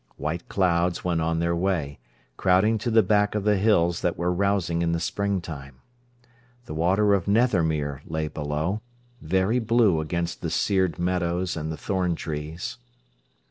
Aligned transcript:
White 0.17 0.49
clouds 0.49 1.05
went 1.05 1.21
on 1.21 1.37
their 1.37 1.55
way, 1.55 1.99
crowding 2.35 2.79
to 2.79 2.89
the 2.89 3.03
back 3.03 3.35
of 3.35 3.43
the 3.43 3.57
hills 3.57 4.01
that 4.01 4.17
were 4.17 4.33
rousing 4.33 4.81
in 4.81 4.93
the 4.93 4.99
springtime. 4.99 5.75
The 6.65 6.73
water 6.73 7.13
of 7.13 7.27
Nethermere 7.27 8.01
lay 8.07 8.27
below, 8.27 8.81
very 9.21 9.59
blue 9.59 9.99
against 10.01 10.41
the 10.41 10.49
seared 10.49 10.97
meadows 10.97 11.55
and 11.55 11.71
the 11.71 11.77
thorn 11.77 12.15
trees. 12.15 12.79